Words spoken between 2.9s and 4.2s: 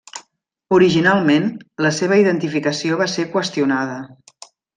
va ser qüestionada.